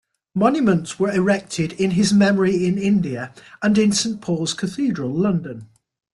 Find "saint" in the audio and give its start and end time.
3.91-4.19